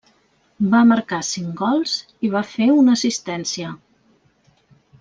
[0.71, 1.93] Va marcar cinc gols
[2.29, 3.77] i va fer una assistència.